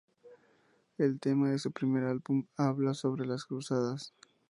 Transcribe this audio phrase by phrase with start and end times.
[0.97, 4.15] El tema de su primer álbum habla sobre las cruzadas.